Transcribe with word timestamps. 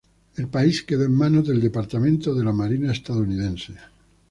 El 0.35 0.47
país 0.47 0.81
quedó 0.81 1.03
en 1.03 1.13
manos 1.13 1.47
del 1.47 1.61
Departamento 1.61 2.33
de 2.33 2.43
Marina 2.51 2.91
estadounidense. 2.91 3.75